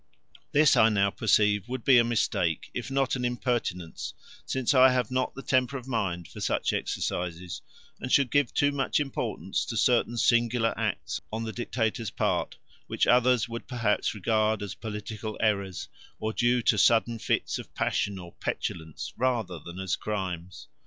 This 0.51 0.75
I 0.75 0.89
now 0.89 1.11
perceive 1.11 1.69
would 1.69 1.83
be 1.83 1.99
a 1.99 2.03
mistake, 2.03 2.71
if 2.73 2.89
not 2.89 3.15
an 3.15 3.23
impertinence, 3.23 4.15
since 4.47 4.73
I 4.73 4.89
have 4.89 5.11
not 5.11 5.35
the 5.35 5.43
temper 5.43 5.77
of 5.77 5.87
mind 5.87 6.27
for 6.27 6.41
such 6.41 6.73
exercises 6.73 7.61
and 7.99 8.11
should 8.11 8.31
give 8.31 8.51
too 8.51 8.71
much 8.71 8.99
importance 8.99 9.63
to 9.65 9.77
certain 9.77 10.17
singular 10.17 10.73
acts 10.75 11.21
on 11.31 11.43
the 11.43 11.53
Dictator's 11.53 12.09
part 12.09 12.57
which 12.87 13.05
others 13.05 13.47
would 13.47 13.67
perhaps 13.67 14.15
regard 14.15 14.63
as 14.63 14.73
political 14.73 15.37
errors, 15.39 15.87
or 16.19 16.33
due 16.33 16.63
to 16.63 16.79
sudden 16.79 17.19
fits 17.19 17.59
of 17.59 17.71
passion 17.75 18.17
or 18.17 18.31
petulance 18.39 19.13
rather 19.17 19.59
than 19.59 19.77
as 19.77 19.95
crimes. 19.95 20.67